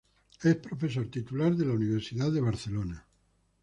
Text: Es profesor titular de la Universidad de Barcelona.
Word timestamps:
Es 0.41 0.55
profesor 0.55 1.11
titular 1.11 1.55
de 1.55 1.63
la 1.63 1.73
Universidad 1.75 2.31
de 2.31 2.41
Barcelona. 2.41 3.05